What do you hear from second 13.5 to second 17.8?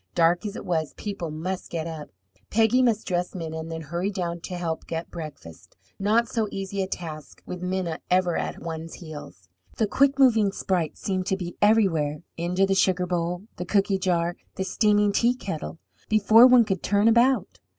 the cooky jar, the steaming teakettle before one could turn about.